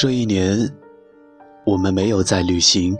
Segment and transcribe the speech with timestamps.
[0.00, 0.58] 这一年，
[1.66, 2.96] 我们没有再旅行，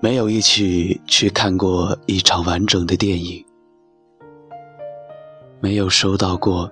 [0.00, 3.46] 没有一起去看过一场完整的电影，
[5.60, 6.68] 没有收到过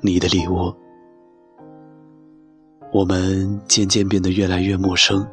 [0.00, 0.74] 你的礼物。
[2.90, 5.28] 我们渐渐变得越来越陌生，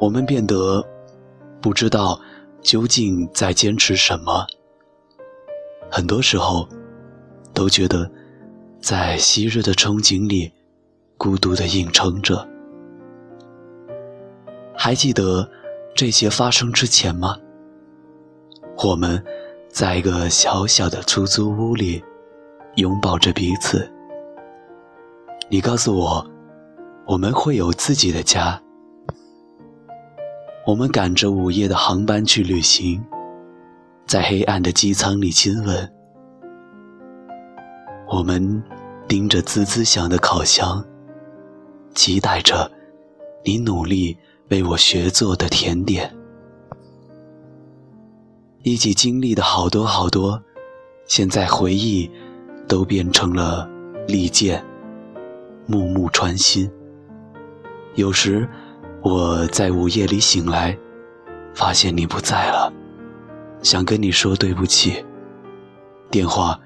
[0.00, 0.84] 我们变得
[1.60, 2.20] 不知道
[2.60, 4.44] 究竟在坚持什么。
[5.88, 6.68] 很多时候，
[7.54, 8.10] 都觉得
[8.80, 10.50] 在昔日的憧憬里。
[11.16, 12.48] 孤独的硬撑着，
[14.74, 15.48] 还记得
[15.94, 17.36] 这些发生之前吗？
[18.84, 19.22] 我们
[19.68, 22.02] 在一个小小的出租屋里，
[22.76, 23.88] 拥抱着彼此。
[25.48, 26.26] 你告诉我，
[27.06, 28.60] 我们会有自己的家。
[30.66, 33.04] 我们赶着午夜的航班去旅行，
[34.06, 35.92] 在黑暗的机舱里亲吻。
[38.08, 38.62] 我们
[39.06, 40.84] 盯着滋滋响的烤箱。
[41.94, 42.70] 期待着
[43.44, 44.16] 你努力
[44.48, 46.14] 为我学做的甜点，
[48.62, 50.42] 一起经历的好多好多，
[51.06, 52.10] 现在回忆
[52.68, 53.68] 都变成了
[54.06, 54.64] 利剑，
[55.66, 56.70] 目目穿心。
[57.94, 58.48] 有时
[59.02, 60.76] 我在午夜里醒来，
[61.54, 62.72] 发现你不在了，
[63.62, 65.04] 想跟你说对不起，
[66.10, 66.58] 电话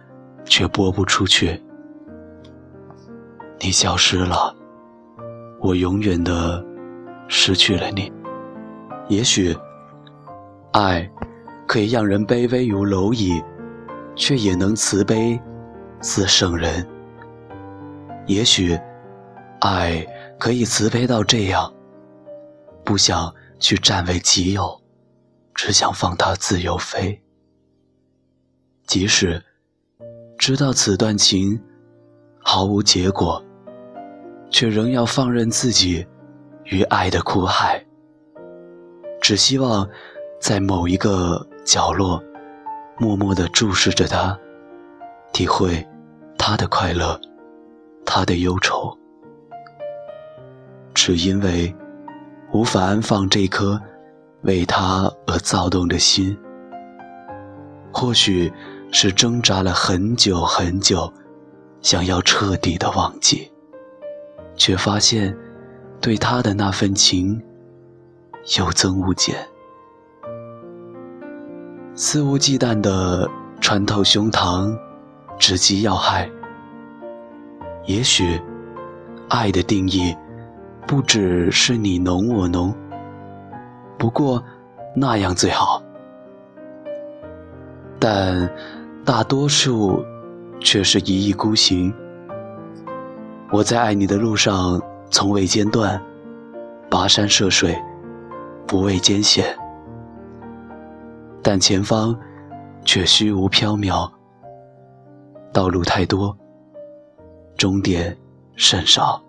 [0.44, 1.62] 却拨不出去，
[3.60, 4.55] 你消失了。
[5.60, 6.64] 我永远的
[7.28, 8.12] 失去了你。
[9.08, 9.56] 也许，
[10.72, 11.08] 爱
[11.66, 13.42] 可以让人卑微如蝼蚁，
[14.14, 15.40] 却也能慈悲
[16.00, 16.86] 似圣人。
[18.26, 18.78] 也许，
[19.60, 20.04] 爱
[20.38, 21.72] 可以慈悲到这样，
[22.84, 24.80] 不想去占为己有，
[25.54, 27.22] 只想放它自由飞。
[28.86, 29.42] 即使
[30.36, 31.60] 知道此段情
[32.40, 33.42] 毫无结果。
[34.50, 36.06] 却仍要放任自己
[36.64, 37.84] 于爱的苦海，
[39.20, 39.88] 只希望
[40.40, 42.22] 在某一个角落，
[42.98, 44.38] 默默地注视着他，
[45.32, 45.86] 体会
[46.38, 47.20] 他的快乐，
[48.04, 48.96] 他的忧愁，
[50.94, 51.74] 只因为
[52.52, 53.80] 无法安放这颗
[54.42, 56.36] 为他而躁动的心。
[57.92, 58.52] 或许
[58.92, 61.12] 是挣扎了很久很久，
[61.80, 63.50] 想要彻底的忘记。
[64.56, 65.36] 却发现，
[66.00, 67.40] 对他的那份情
[68.58, 69.36] 有增无减，
[71.94, 73.28] 肆无忌惮的
[73.60, 74.76] 穿透胸膛，
[75.38, 76.30] 直击要害。
[77.84, 78.40] 也许，
[79.28, 80.16] 爱的定义
[80.86, 82.74] 不只是你侬我侬，
[83.98, 84.42] 不过
[84.94, 85.82] 那样最好，
[87.98, 88.50] 但
[89.04, 90.04] 大多数
[90.60, 91.94] 却是一意孤行。
[93.52, 96.00] 我在爱你的路上从未间断，
[96.90, 97.80] 跋山涉水，
[98.66, 99.56] 不畏艰险，
[101.42, 102.18] 但前方
[102.84, 104.10] 却虚无缥缈，
[105.52, 106.36] 道路太多，
[107.56, 108.16] 终点
[108.56, 109.22] 甚少，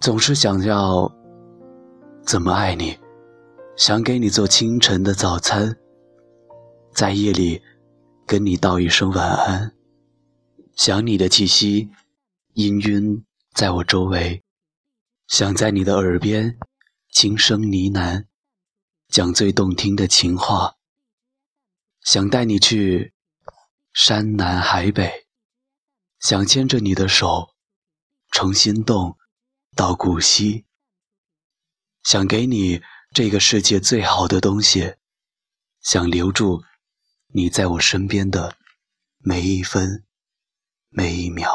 [0.00, 1.10] 总是想要
[2.22, 2.98] 怎么爱你，
[3.76, 5.74] 想给你做清晨的早餐，
[6.92, 7.62] 在夜里
[8.26, 9.70] 跟你道一声晚安。
[10.76, 11.88] 想你的气息，
[12.54, 14.42] 氤氲在我周围，
[15.28, 16.58] 想在你的耳边
[17.10, 18.26] 轻声呢喃，
[19.08, 20.74] 讲最动听的情话。
[22.02, 23.14] 想带你去
[23.92, 25.26] 山南海北，
[26.18, 27.54] 想牵着你的手，
[28.32, 29.16] 从心动
[29.76, 30.66] 到古稀。
[32.02, 32.82] 想给你
[33.12, 34.96] 这个世界最好的东西，
[35.80, 36.64] 想留住
[37.28, 38.56] 你在我身边的
[39.18, 40.04] 每一分。
[40.96, 41.48] 每一秒。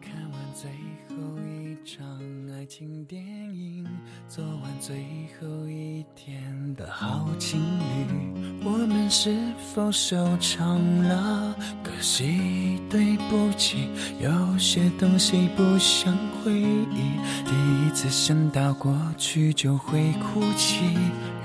[0.00, 0.70] 看完最
[1.08, 2.06] 后一场
[2.52, 3.20] 爱情电
[3.52, 3.84] 影，
[4.28, 5.04] 做完最
[5.40, 7.60] 后一天的好情
[8.08, 9.36] 侣，我们是
[9.74, 11.56] 否收场了？
[11.82, 13.88] 可惜，对不起，
[14.20, 17.18] 有些东西不想回忆。
[17.44, 17.52] 第
[17.84, 20.84] 一次想到过去就会哭泣，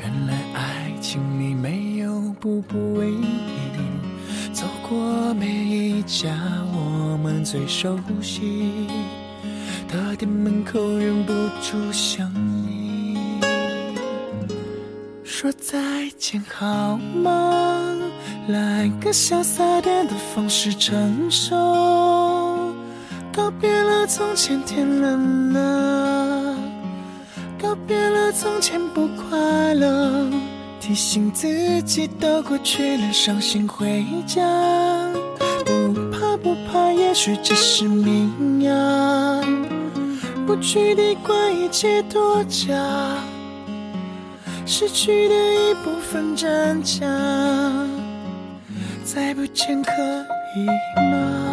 [0.01, 3.94] 原来爱情里没有步步为营。
[4.87, 6.29] 过每一家
[6.71, 8.87] 我们最熟悉
[9.87, 13.17] 的店门口，忍不住想你。
[15.23, 17.95] 说再见好吗？
[18.47, 21.55] 来个潇洒点的方式成熟。
[23.33, 26.55] 告别了从前天冷了，
[27.59, 30.29] 告别了从前不快乐。
[30.85, 34.43] 提醒自己都过去了，伤心回家，
[35.65, 39.41] 不怕不怕也许只是命呀，
[40.45, 42.71] 不去地怪一切多假，
[44.67, 46.99] 失去的一部分真假，
[49.03, 49.91] 再不见可
[50.55, 50.65] 以
[51.11, 51.44] 吗？